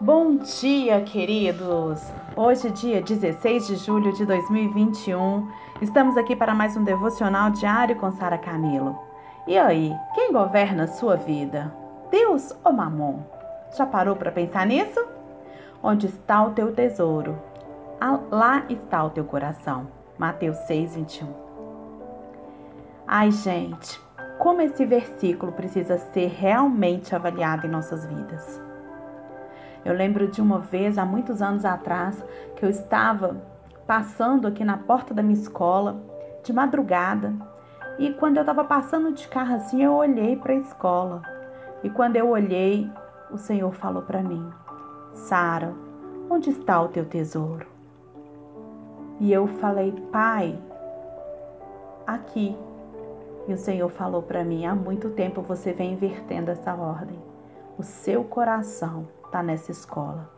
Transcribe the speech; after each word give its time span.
Bom 0.00 0.36
dia, 0.36 1.00
queridos! 1.00 2.00
Hoje, 2.36 2.70
dia 2.70 3.02
16 3.02 3.66
de 3.66 3.74
julho 3.74 4.12
de 4.12 4.24
2021, 4.24 5.50
estamos 5.82 6.16
aqui 6.16 6.36
para 6.36 6.54
mais 6.54 6.76
um 6.76 6.84
devocional 6.84 7.50
diário 7.50 7.96
com 7.96 8.12
Sara 8.12 8.38
Camilo. 8.38 8.96
E 9.44 9.58
aí, 9.58 9.92
quem 10.14 10.32
governa 10.32 10.84
a 10.84 10.86
sua 10.86 11.16
vida? 11.16 11.74
Deus 12.12 12.54
ou 12.62 12.72
Mamon? 12.72 13.24
Já 13.76 13.84
parou 13.84 14.14
para 14.14 14.30
pensar 14.30 14.64
nisso? 14.68 15.04
Onde 15.82 16.06
está 16.06 16.44
o 16.44 16.52
teu 16.52 16.72
tesouro? 16.72 17.36
Ah, 18.00 18.20
lá 18.30 18.66
está 18.68 19.02
o 19.02 19.10
teu 19.10 19.24
coração. 19.24 19.88
Mateus 20.16 20.58
6, 20.58 20.94
21. 20.94 21.26
Ai, 23.04 23.32
gente, 23.32 24.00
como 24.38 24.62
esse 24.62 24.86
versículo 24.86 25.50
precisa 25.50 25.98
ser 25.98 26.28
realmente 26.28 27.16
avaliado 27.16 27.66
em 27.66 27.70
nossas 27.70 28.06
vidas. 28.06 28.67
Eu 29.84 29.94
lembro 29.94 30.28
de 30.28 30.40
uma 30.40 30.58
vez, 30.58 30.98
há 30.98 31.04
muitos 31.04 31.40
anos 31.40 31.64
atrás, 31.64 32.22
que 32.56 32.64
eu 32.64 32.70
estava 32.70 33.36
passando 33.86 34.46
aqui 34.46 34.64
na 34.64 34.76
porta 34.76 35.14
da 35.14 35.22
minha 35.22 35.38
escola, 35.38 36.00
de 36.42 36.52
madrugada, 36.52 37.34
e 37.98 38.12
quando 38.12 38.36
eu 38.36 38.42
estava 38.42 38.64
passando 38.64 39.12
de 39.12 39.26
carro 39.26 39.56
assim, 39.56 39.82
eu 39.82 39.92
olhei 39.92 40.36
para 40.36 40.52
a 40.52 40.56
escola. 40.56 41.22
E 41.82 41.90
quando 41.90 42.16
eu 42.16 42.28
olhei, 42.28 42.88
o 43.30 43.36
Senhor 43.36 43.72
falou 43.72 44.02
para 44.02 44.22
mim: 44.22 44.48
Sara, 45.12 45.74
onde 46.30 46.50
está 46.50 46.80
o 46.80 46.88
teu 46.88 47.04
tesouro? 47.04 47.66
E 49.18 49.32
eu 49.32 49.46
falei: 49.46 49.92
Pai, 50.12 50.56
aqui. 52.06 52.56
E 53.48 53.52
o 53.52 53.58
Senhor 53.58 53.88
falou 53.88 54.22
para 54.22 54.44
mim: 54.44 54.64
há 54.64 54.74
muito 54.74 55.10
tempo 55.10 55.42
você 55.42 55.72
vem 55.72 55.94
invertendo 55.94 56.50
essa 56.50 56.74
ordem. 56.74 57.18
O 57.78 57.84
seu 57.84 58.24
coração 58.24 59.06
está 59.24 59.40
nessa 59.40 59.70
escola. 59.70 60.28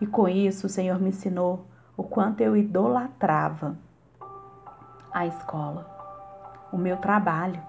E 0.00 0.06
com 0.06 0.28
isso, 0.28 0.68
o 0.68 0.70
Senhor 0.70 1.00
me 1.00 1.08
ensinou 1.08 1.66
o 1.96 2.04
quanto 2.04 2.40
eu 2.40 2.56
idolatrava 2.56 3.76
a 5.12 5.26
escola, 5.26 5.84
o 6.72 6.78
meu 6.78 6.96
trabalho. 6.96 7.60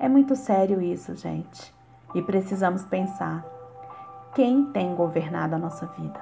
É 0.00 0.08
muito 0.08 0.34
sério 0.34 0.80
isso, 0.80 1.14
gente. 1.14 1.72
E 2.12 2.20
precisamos 2.20 2.84
pensar: 2.84 3.44
quem 4.34 4.66
tem 4.72 4.92
governado 4.96 5.54
a 5.54 5.58
nossa 5.58 5.86
vida? 5.86 6.20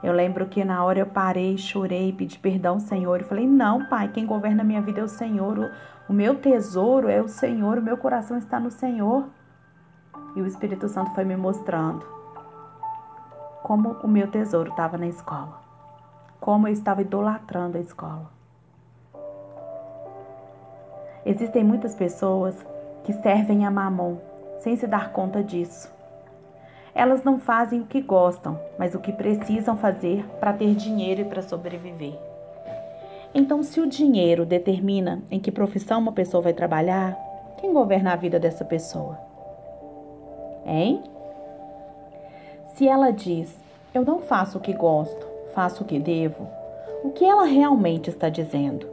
Eu 0.00 0.12
lembro 0.12 0.46
que 0.46 0.64
na 0.64 0.84
hora 0.84 1.00
eu 1.00 1.06
parei, 1.06 1.58
chorei, 1.58 2.12
pedi 2.12 2.38
perdão 2.38 2.74
ao 2.74 2.80
Senhor 2.80 3.20
e 3.20 3.24
falei: 3.24 3.48
Não, 3.48 3.86
Pai, 3.86 4.12
quem 4.12 4.26
governa 4.26 4.62
a 4.62 4.64
minha 4.64 4.80
vida 4.80 5.00
é 5.00 5.04
o 5.04 5.08
Senhor. 5.08 5.72
O, 6.08 6.12
meu 6.12 6.36
tesouro 6.36 7.08
é 7.08 7.20
o 7.20 7.26
Senhor, 7.26 7.78
o 7.78 7.82
meu 7.82 7.96
coração 7.96 8.38
está 8.38 8.60
no 8.60 8.70
Senhor. 8.70 9.28
E 10.34 10.40
o 10.40 10.46
Espírito 10.46 10.88
Santo 10.88 11.14
foi 11.14 11.24
me 11.24 11.36
mostrando 11.36 12.06
como 13.62 13.96
o 14.02 14.08
meu 14.08 14.28
tesouro 14.28 14.70
estava 14.70 14.98
na 14.98 15.06
escola, 15.06 15.60
como 16.40 16.66
eu 16.68 16.72
estava 16.72 17.02
idolatrando 17.02 17.78
a 17.78 17.80
escola. 17.80 18.30
Existem 21.24 21.62
muitas 21.62 21.94
pessoas 21.94 22.66
que 23.04 23.12
servem 23.12 23.64
a 23.64 23.70
mamon 23.70 24.16
sem 24.58 24.76
se 24.76 24.86
dar 24.86 25.12
conta 25.12 25.42
disso. 25.42 25.92
Elas 26.94 27.24
não 27.24 27.38
fazem 27.38 27.80
o 27.80 27.86
que 27.86 28.00
gostam, 28.00 28.60
mas 28.78 28.94
o 28.94 29.00
que 29.00 29.12
precisam 29.12 29.76
fazer 29.76 30.24
para 30.38 30.52
ter 30.52 30.74
dinheiro 30.74 31.22
e 31.22 31.24
para 31.24 31.42
sobreviver. 31.42 32.18
Então, 33.34 33.62
se 33.62 33.80
o 33.80 33.88
dinheiro 33.88 34.44
determina 34.44 35.22
em 35.30 35.40
que 35.40 35.50
profissão 35.50 36.00
uma 36.00 36.12
pessoa 36.12 36.42
vai 36.42 36.52
trabalhar, 36.52 37.16
quem 37.58 37.72
governa 37.72 38.12
a 38.12 38.16
vida 38.16 38.38
dessa 38.38 38.64
pessoa? 38.64 39.31
Hein? 40.64 41.02
Se 42.74 42.88
ela 42.88 43.10
diz, 43.10 43.58
eu 43.92 44.04
não 44.04 44.20
faço 44.20 44.58
o 44.58 44.60
que 44.60 44.72
gosto, 44.72 45.26
faço 45.54 45.82
o 45.82 45.86
que 45.86 45.98
devo, 45.98 46.46
o 47.04 47.10
que 47.10 47.24
ela 47.24 47.44
realmente 47.44 48.10
está 48.10 48.28
dizendo? 48.28 48.86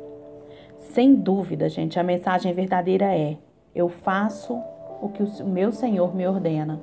Sem 0.80 1.14
dúvida, 1.14 1.70
gente, 1.70 2.00
a 2.00 2.04
mensagem 2.04 2.54
verdadeira 2.54 3.06
é: 3.06 3.38
eu 3.76 3.88
faço 3.90 4.60
o 5.02 5.10
que 5.10 5.22
o 5.22 5.46
meu 5.46 5.72
Senhor 5.72 6.16
me 6.16 6.28
ordena. 6.28 6.80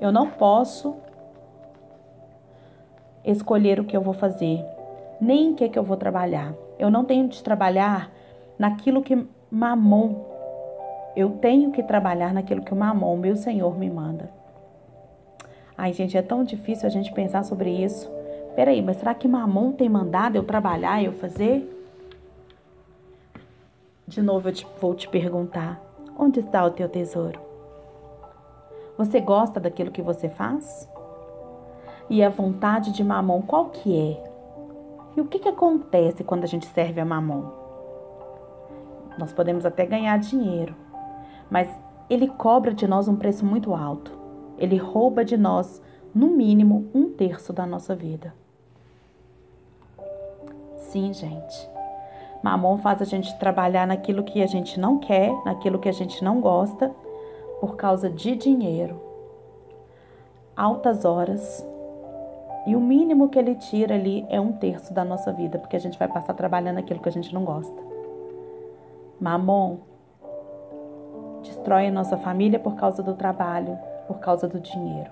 Eu 0.00 0.12
não 0.12 0.30
posso 0.30 0.94
escolher 3.24 3.80
o 3.80 3.84
que 3.84 3.96
eu 3.96 4.00
vou 4.00 4.14
fazer, 4.14 4.64
nem 5.20 5.48
em 5.48 5.54
que, 5.54 5.68
que 5.68 5.78
eu 5.78 5.82
vou 5.82 5.96
trabalhar. 5.96 6.54
Eu 6.78 6.90
não 6.90 7.04
tenho 7.04 7.28
de 7.28 7.42
trabalhar 7.42 8.10
naquilo 8.58 9.02
que 9.02 9.26
Mamon 9.50 10.14
eu 11.18 11.30
tenho 11.30 11.72
que 11.72 11.82
trabalhar 11.82 12.32
naquilo 12.32 12.62
que 12.62 12.72
o 12.72 12.76
mamon, 12.76 13.16
meu 13.16 13.34
Senhor, 13.34 13.76
me 13.76 13.90
manda. 13.90 14.30
Ai, 15.76 15.92
gente, 15.92 16.16
é 16.16 16.22
tão 16.22 16.44
difícil 16.44 16.86
a 16.86 16.90
gente 16.90 17.12
pensar 17.12 17.42
sobre 17.42 17.70
isso. 17.70 18.08
Peraí, 18.54 18.80
mas 18.80 18.98
será 18.98 19.12
que 19.14 19.26
mamon 19.26 19.72
tem 19.72 19.88
mandado 19.88 20.36
eu 20.36 20.44
trabalhar 20.44 21.02
e 21.02 21.06
eu 21.06 21.12
fazer? 21.12 21.74
De 24.06 24.22
novo 24.22 24.48
eu 24.48 24.52
te, 24.52 24.64
vou 24.80 24.94
te 24.94 25.08
perguntar: 25.08 25.82
onde 26.16 26.38
está 26.38 26.64
o 26.64 26.70
teu 26.70 26.88
tesouro? 26.88 27.40
Você 28.96 29.20
gosta 29.20 29.58
daquilo 29.58 29.90
que 29.90 30.00
você 30.00 30.28
faz? 30.28 30.88
E 32.08 32.22
a 32.22 32.28
vontade 32.28 32.92
de 32.92 33.02
mamon 33.02 33.42
qual 33.42 33.70
que 33.70 33.98
é? 33.98 34.24
E 35.16 35.20
o 35.20 35.24
que, 35.24 35.40
que 35.40 35.48
acontece 35.48 36.22
quando 36.22 36.44
a 36.44 36.48
gente 36.48 36.66
serve 36.66 37.00
a 37.00 37.04
mamon? 37.04 37.50
Nós 39.18 39.32
podemos 39.32 39.66
até 39.66 39.84
ganhar 39.84 40.16
dinheiro, 40.20 40.76
mas 41.50 41.68
ele 42.08 42.28
cobra 42.28 42.72
de 42.72 42.86
nós 42.86 43.08
um 43.08 43.16
preço 43.16 43.44
muito 43.44 43.74
alto. 43.74 44.12
Ele 44.56 44.76
rouba 44.76 45.24
de 45.24 45.36
nós, 45.36 45.82
no 46.14 46.28
mínimo, 46.28 46.88
um 46.94 47.10
terço 47.10 47.52
da 47.52 47.66
nossa 47.66 47.94
vida. 47.94 48.34
Sim, 50.76 51.12
gente. 51.12 51.68
Mamon 52.42 52.78
faz 52.78 53.02
a 53.02 53.04
gente 53.04 53.36
trabalhar 53.38 53.86
naquilo 53.86 54.22
que 54.22 54.42
a 54.42 54.46
gente 54.46 54.78
não 54.80 54.98
quer, 54.98 55.32
naquilo 55.44 55.78
que 55.78 55.88
a 55.88 55.92
gente 55.92 56.22
não 56.24 56.40
gosta, 56.40 56.90
por 57.60 57.76
causa 57.76 58.08
de 58.08 58.36
dinheiro. 58.36 59.00
Altas 60.56 61.04
horas. 61.04 61.66
E 62.66 62.74
o 62.74 62.80
mínimo 62.80 63.28
que 63.28 63.38
ele 63.38 63.54
tira 63.54 63.94
ali 63.94 64.26
é 64.28 64.40
um 64.40 64.52
terço 64.52 64.92
da 64.92 65.04
nossa 65.04 65.32
vida, 65.32 65.58
porque 65.58 65.76
a 65.76 65.80
gente 65.80 65.98
vai 65.98 66.08
passar 66.08 66.34
trabalhando 66.34 66.76
naquilo 66.76 67.00
que 67.00 67.08
a 67.08 67.12
gente 67.12 67.34
não 67.34 67.44
gosta. 67.44 67.82
Mamon 69.20 69.78
destrói 71.48 71.88
a 71.88 71.92
nossa 71.92 72.16
família 72.16 72.58
por 72.58 72.74
causa 72.76 73.02
do 73.02 73.14
trabalho, 73.14 73.78
por 74.06 74.18
causa 74.18 74.46
do 74.46 74.60
dinheiro. 74.60 75.10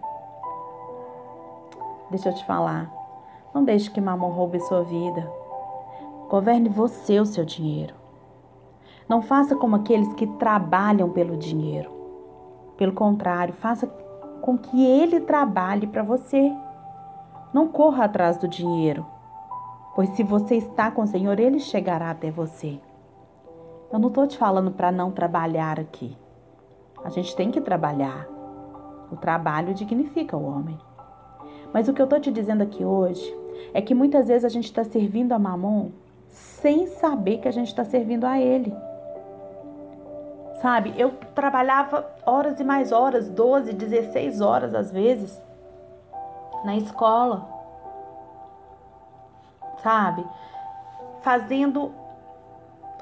Deixa 2.11 2.29
eu 2.29 2.35
te 2.35 2.45
falar. 2.45 2.93
Não 3.53 3.65
deixe 3.65 3.91
que 3.91 4.01
mamon 4.01 4.31
roube 4.31 4.61
sua 4.61 4.83
vida. 4.83 5.29
Governe 6.29 6.69
você 6.69 7.19
o 7.19 7.27
seu 7.27 7.45
dinheiro. 7.45 7.95
Não 9.09 9.23
faça 9.23 9.57
como 9.57 9.77
aqueles 9.77 10.13
que 10.15 10.27
trabalham 10.27 11.11
pelo 11.11 11.37
dinheiro. 11.37 11.91
Pelo 12.77 12.93
contrário, 12.93 13.55
faça 13.55 13.87
com 14.43 14.59
que 14.59 14.85
ele 14.85 15.21
trabalhe 15.21 15.87
para 15.87 16.03
você. 16.03 16.53
Não 17.53 17.69
corra 17.69 18.05
atrás 18.05 18.37
do 18.37 18.47
dinheiro, 18.47 19.07
pois 19.95 20.11
se 20.11 20.23
você 20.23 20.57
está 20.57 20.91
com 20.91 21.03
o 21.03 21.07
Senhor, 21.07 21.41
ele 21.41 21.59
chegará 21.59 22.11
até 22.11 22.31
você. 22.31 22.79
Eu 23.91 23.99
não 23.99 24.09
estou 24.09 24.27
te 24.27 24.37
falando 24.37 24.71
para 24.73 24.93
não 24.93 25.11
trabalhar 25.11 25.81
aqui. 25.81 26.17
A 27.07 27.09
gente 27.09 27.37
tem 27.37 27.53
que 27.53 27.61
trabalhar. 27.61 28.27
O 29.13 29.17
trabalho 29.17 29.73
dignifica 29.73 30.37
o 30.37 30.45
homem. 30.45 30.77
Mas 31.73 31.87
o 31.87 31.93
que 31.93 32.03
eu 32.03 32.05
estou 32.05 32.19
te 32.19 32.33
dizendo 32.33 32.65
aqui 32.65 32.85
hoje 32.85 33.33
é 33.73 33.81
que 33.81 33.95
muitas 33.95 34.27
vezes 34.27 34.45
a 34.45 34.49
gente 34.49 34.65
está 34.65 34.83
servindo 34.83 35.33
a 35.33 35.39
Mamon 35.39 35.91
sem 36.29 36.89
saber 36.89 37.39
que 37.39 37.47
a 37.47 37.53
gente 37.53 37.69
está 37.69 37.85
servindo 37.85 38.25
a 38.25 38.41
ele. 38.41 38.75
Sabe, 40.61 40.95
eu 40.99 41.13
trabalhava 41.33 42.05
horas 42.27 42.59
e 42.59 42.65
mais 42.65 42.91
horas, 42.91 43.29
12, 43.29 43.73
16 43.73 44.41
horas 44.41 44.75
às 44.75 44.91
vezes, 44.91 45.41
na 46.65 46.77
escola. 46.77 47.49
Sabe? 49.81 50.27
Fazendo 51.23 51.93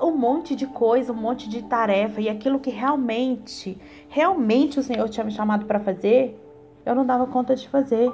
um 0.01 0.17
monte 0.17 0.55
de 0.55 0.67
coisa, 0.67 1.13
um 1.13 1.17
monte 1.17 1.49
de 1.49 1.63
tarefa 1.63 2.21
e 2.21 2.29
aquilo 2.29 2.59
que 2.59 2.71
realmente, 2.71 3.81
realmente 4.09 4.79
o 4.81 4.83
Senhor 4.83 5.09
tinha 5.09 5.25
me 5.25 5.31
chamado 5.31 5.67
para 5.67 5.81
fazer, 5.81 6.41
eu 6.85 6.95
não 6.95 7.07
dava 7.07 7.27
conta 7.27 7.55
de 7.55 7.69
fazer. 7.69 8.13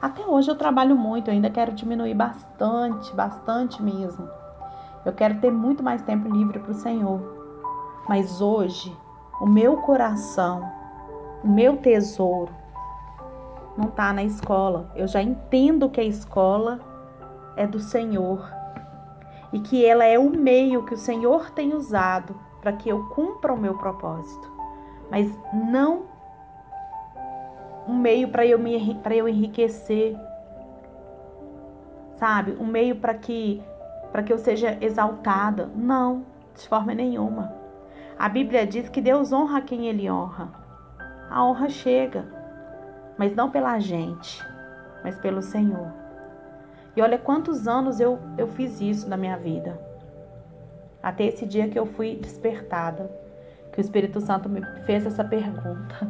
Até 0.00 0.26
hoje 0.26 0.50
eu 0.50 0.56
trabalho 0.56 0.96
muito, 0.96 1.28
eu 1.28 1.34
ainda 1.34 1.48
quero 1.48 1.72
diminuir 1.72 2.14
bastante, 2.14 3.14
bastante 3.14 3.82
mesmo. 3.82 4.28
Eu 5.04 5.12
quero 5.12 5.40
ter 5.40 5.52
muito 5.52 5.82
mais 5.82 6.02
tempo 6.02 6.28
livre 6.28 6.58
para 6.58 6.72
o 6.72 6.74
Senhor. 6.74 7.20
Mas 8.08 8.40
hoje, 8.40 8.94
o 9.40 9.46
meu 9.46 9.78
coração, 9.78 10.68
o 11.42 11.48
meu 11.48 11.76
tesouro, 11.76 12.52
não 13.76 13.88
está 13.88 14.12
na 14.12 14.24
escola. 14.24 14.90
Eu 14.94 15.06
já 15.06 15.22
entendo 15.22 15.88
que 15.88 16.00
a 16.00 16.04
escola 16.04 16.80
é 17.56 17.66
do 17.66 17.78
Senhor 17.78 18.50
e 19.56 19.60
que 19.60 19.86
ela 19.86 20.04
é 20.04 20.18
o 20.18 20.28
meio 20.28 20.84
que 20.84 20.92
o 20.92 20.98
Senhor 20.98 21.50
tem 21.50 21.72
usado 21.72 22.38
para 22.60 22.74
que 22.74 22.90
eu 22.90 23.08
cumpra 23.08 23.54
o 23.54 23.58
meu 23.58 23.72
propósito. 23.78 24.52
Mas 25.10 25.34
não 25.54 26.02
um 27.88 27.96
meio 27.96 28.28
para 28.28 28.44
eu 28.44 28.58
me 28.58 28.96
para 28.96 29.16
eu 29.16 29.26
enriquecer. 29.26 30.14
Sabe? 32.18 32.54
Um 32.60 32.66
meio 32.66 32.96
para 32.96 33.14
que 33.14 33.62
para 34.12 34.22
que 34.22 34.30
eu 34.30 34.36
seja 34.36 34.76
exaltada. 34.78 35.70
Não, 35.74 36.26
de 36.54 36.68
forma 36.68 36.92
nenhuma. 36.92 37.54
A 38.18 38.28
Bíblia 38.28 38.66
diz 38.66 38.90
que 38.90 39.00
Deus 39.00 39.32
honra 39.32 39.62
quem 39.62 39.86
ele 39.86 40.10
honra. 40.10 40.50
A 41.30 41.42
honra 41.42 41.70
chega, 41.70 42.26
mas 43.16 43.34
não 43.34 43.50
pela 43.50 43.78
gente, 43.78 44.46
mas 45.02 45.18
pelo 45.18 45.40
Senhor. 45.40 46.05
E 46.96 47.02
olha 47.02 47.18
quantos 47.18 47.68
anos 47.68 48.00
eu, 48.00 48.18
eu 48.38 48.48
fiz 48.48 48.80
isso 48.80 49.08
na 49.08 49.18
minha 49.18 49.36
vida. 49.36 49.78
Até 51.02 51.24
esse 51.24 51.44
dia 51.44 51.68
que 51.68 51.78
eu 51.78 51.84
fui 51.84 52.16
despertada, 52.16 53.10
que 53.70 53.78
o 53.78 53.82
Espírito 53.82 54.18
Santo 54.20 54.48
me 54.48 54.64
fez 54.86 55.04
essa 55.04 55.22
pergunta 55.22 56.08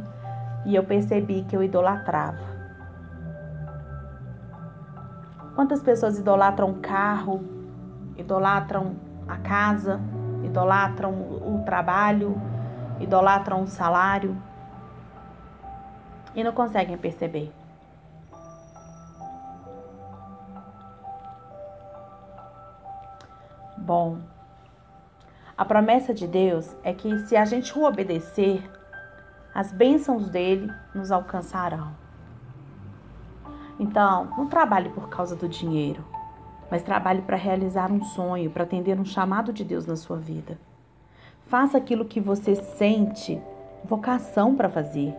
e 0.65 0.77
eu 0.77 0.85
percebi 0.85 1.43
que 1.43 1.56
eu 1.56 1.62
idolatrava. 1.62 2.55
Quantas 5.56 5.83
pessoas 5.83 6.19
idolatram 6.19 6.71
o 6.71 6.75
carro, 6.77 7.43
idolatram 8.17 8.94
a 9.27 9.37
casa, 9.39 10.00
idolatram 10.44 11.11
o 11.12 11.62
trabalho, 11.65 12.41
idolatram 13.00 13.62
o 13.62 13.67
salário 13.67 14.37
e 16.35 16.44
não 16.44 16.53
conseguem 16.53 16.97
perceber. 16.97 17.53
Bom, 23.87 24.19
a 25.56 25.65
promessa 25.65 26.12
de 26.12 26.27
Deus 26.27 26.75
é 26.83 26.93
que 26.93 27.21
se 27.21 27.37
a 27.37 27.44
gente 27.44 27.79
o 27.79 27.85
obedecer, 27.85 28.69
as 29.55 29.71
bênçãos 29.71 30.29
dele 30.29 30.69
nos 30.93 31.12
alcançarão. 31.12 31.94
Então, 33.79 34.25
não 34.37 34.49
trabalhe 34.49 34.88
por 34.88 35.09
causa 35.09 35.37
do 35.37 35.49
dinheiro, 35.49 36.05
mas 36.69 36.83
trabalhe 36.83 37.23
para 37.23 37.37
realizar 37.37 37.93
um 37.93 38.03
sonho, 38.03 38.50
para 38.50 38.65
atender 38.65 38.99
um 38.99 39.05
chamado 39.05 39.53
de 39.53 39.62
Deus 39.62 39.87
na 39.87 39.94
sua 39.94 40.17
vida. 40.17 40.59
Faça 41.47 41.79
aquilo 41.79 42.06
que 42.06 42.21
você 42.21 42.56
sente 42.56 43.41
vocação 43.85 44.56
para 44.56 44.69
fazer. 44.69 45.15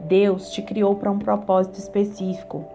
Deus 0.00 0.50
te 0.50 0.60
criou 0.60 0.94
para 0.94 1.10
um 1.10 1.18
propósito 1.18 1.78
específico. 1.78 2.66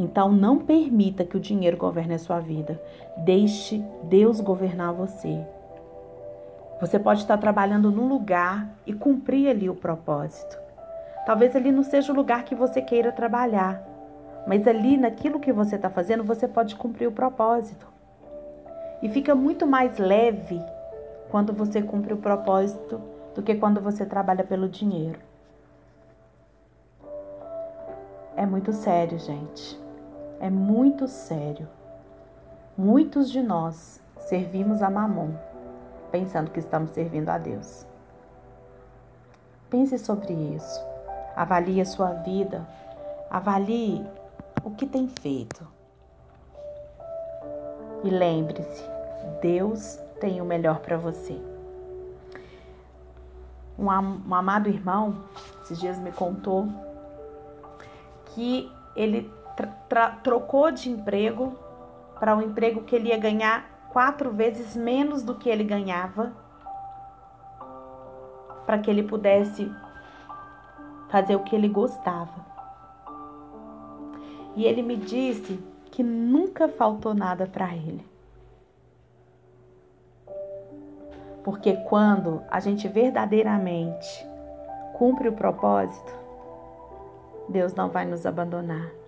Então 0.00 0.32
não 0.32 0.56
permita 0.58 1.26
que 1.26 1.36
o 1.36 1.40
dinheiro 1.40 1.76
governe 1.76 2.14
a 2.14 2.18
sua 2.18 2.40
vida. 2.40 2.80
Deixe 3.18 3.84
Deus 4.04 4.40
governar 4.40 4.94
você. 4.94 5.46
Você 6.80 6.98
pode 6.98 7.20
estar 7.20 7.36
trabalhando 7.36 7.90
num 7.90 8.08
lugar 8.08 8.66
e 8.86 8.94
cumprir 8.94 9.50
ali 9.50 9.68
o 9.68 9.74
propósito. 9.74 10.58
Talvez 11.26 11.54
ali 11.54 11.70
não 11.70 11.82
seja 11.82 12.10
o 12.10 12.16
lugar 12.16 12.44
que 12.44 12.54
você 12.54 12.80
queira 12.80 13.12
trabalhar, 13.12 13.86
mas 14.46 14.66
ali 14.66 14.96
naquilo 14.96 15.38
que 15.38 15.52
você 15.52 15.76
está 15.76 15.90
fazendo 15.90 16.24
você 16.24 16.48
pode 16.48 16.76
cumprir 16.76 17.06
o 17.06 17.12
propósito. 17.12 17.86
E 19.02 19.08
fica 19.10 19.34
muito 19.34 19.66
mais 19.66 19.98
leve 19.98 20.64
quando 21.30 21.52
você 21.52 21.82
cumpre 21.82 22.14
o 22.14 22.16
propósito 22.16 22.98
do 23.34 23.42
que 23.42 23.54
quando 23.54 23.82
você 23.82 24.06
trabalha 24.06 24.44
pelo 24.44 24.66
dinheiro. 24.66 25.18
É 28.34 28.46
muito 28.46 28.72
sério, 28.72 29.18
gente 29.18 29.89
é 30.40 30.48
muito 30.48 31.06
sério. 31.06 31.68
Muitos 32.76 33.30
de 33.30 33.42
nós 33.42 34.02
servimos 34.20 34.82
a 34.82 34.88
Mamon, 34.88 35.34
pensando 36.10 36.50
que 36.50 36.58
estamos 36.58 36.90
servindo 36.92 37.28
a 37.28 37.36
Deus. 37.36 37.86
Pense 39.68 39.98
sobre 39.98 40.32
isso. 40.32 40.80
Avalie 41.36 41.80
a 41.80 41.84
sua 41.84 42.12
vida. 42.14 42.66
Avalie 43.30 44.04
o 44.64 44.70
que 44.70 44.86
tem 44.86 45.06
feito. 45.06 45.66
E 48.02 48.08
lembre-se, 48.08 48.82
Deus 49.42 50.00
tem 50.20 50.40
o 50.40 50.44
melhor 50.44 50.80
para 50.80 50.96
você. 50.96 51.38
Um, 53.78 53.90
amado 53.90 54.68
irmão, 54.68 55.22
esses 55.62 55.78
dias 55.78 55.98
me 55.98 56.12
contou 56.12 56.66
que 58.26 58.70
ele 58.96 59.30
trocou 60.22 60.70
de 60.70 60.90
emprego 60.90 61.56
para 62.18 62.36
um 62.36 62.42
emprego 62.42 62.82
que 62.82 62.94
ele 62.94 63.08
ia 63.08 63.18
ganhar 63.18 63.64
quatro 63.90 64.30
vezes 64.30 64.76
menos 64.76 65.22
do 65.22 65.34
que 65.34 65.48
ele 65.48 65.64
ganhava, 65.64 66.32
para 68.66 68.78
que 68.78 68.90
ele 68.90 69.02
pudesse 69.02 69.70
fazer 71.08 71.34
o 71.34 71.42
que 71.42 71.56
ele 71.56 71.68
gostava. 71.68 72.46
E 74.54 74.64
ele 74.64 74.82
me 74.82 74.96
disse 74.96 75.58
que 75.90 76.02
nunca 76.02 76.68
faltou 76.68 77.14
nada 77.14 77.46
para 77.46 77.74
ele. 77.74 78.04
Porque 81.42 81.74
quando 81.88 82.42
a 82.50 82.60
gente 82.60 82.86
verdadeiramente 82.86 84.26
cumpre 84.92 85.28
o 85.28 85.32
propósito, 85.32 86.14
Deus 87.48 87.74
não 87.74 87.88
vai 87.88 88.04
nos 88.04 88.26
abandonar 88.26 88.99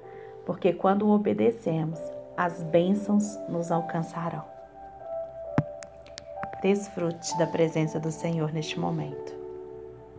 porque 0.45 0.73
quando 0.73 1.09
obedecemos, 1.09 1.99
as 2.37 2.63
bênçãos 2.63 3.37
nos 3.49 3.71
alcançarão. 3.71 4.45
Desfrute 6.63 7.37
da 7.39 7.47
presença 7.47 7.99
do 7.99 8.11
Senhor 8.11 8.53
neste 8.53 8.79
momento. 8.79 9.42